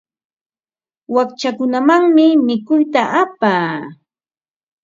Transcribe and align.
Wakchakunamanmi 1.15 2.25
mikuyta 2.47 3.01
apaa. 3.21 3.75